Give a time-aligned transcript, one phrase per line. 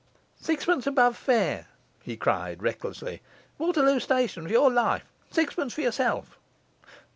[0.39, 1.67] 'Sixpence above fare,'
[2.01, 3.21] he cried recklessly.
[3.59, 5.05] 'Waterloo Station for your life.
[5.29, 6.39] Sixpence for yourself!